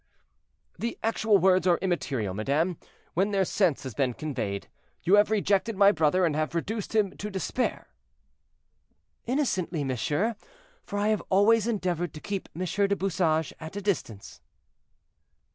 "The 0.79 0.97
actual 1.03 1.37
words 1.37 1.67
are 1.67 1.77
immaterial, 1.77 2.33
madame, 2.33 2.79
when 3.13 3.29
their 3.29 3.45
sense 3.45 3.83
has 3.83 3.93
been 3.93 4.15
conveyed. 4.15 4.67
You 5.03 5.13
have 5.17 5.29
rejected 5.29 5.77
my 5.77 5.91
brother, 5.91 6.25
and 6.25 6.35
have 6.35 6.55
reduced 6.55 6.95
him 6.95 7.15
to 7.17 7.29
despair." 7.29 7.85
"Innocently, 9.27 9.83
monsieur: 9.83 10.35
for 10.83 10.97
I 10.97 11.09
have 11.09 11.21
always 11.29 11.67
endeavored 11.67 12.15
to 12.15 12.19
keep 12.19 12.49
Monsieur 12.55 12.87
du 12.87 12.95
Bouchage 12.95 13.53
at 13.59 13.75
a 13.75 13.79
distance." 13.83 14.41